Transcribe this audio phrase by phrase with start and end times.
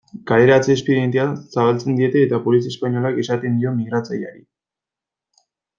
[0.29, 1.25] Kaleratze espedientea
[1.57, 4.43] zabaltzen diete eta polizia espainolak esaten dio migratzaileari.